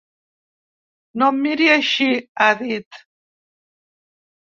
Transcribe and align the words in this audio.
No 1.19 1.27
em 1.35 1.45
miri 1.45 1.69
així!, 1.75 2.09
ha 2.47 2.51
dit. 2.65 3.01